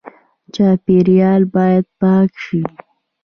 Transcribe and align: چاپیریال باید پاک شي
چاپیریال 0.53 1.41
باید 1.55 1.85
پاک 1.99 2.29
شي 2.43 2.61